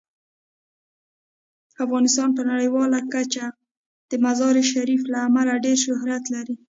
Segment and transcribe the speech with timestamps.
[1.85, 3.45] افغانستان په نړیواله کچه
[4.09, 6.55] د مزارشریف له امله ډیر شهرت لري.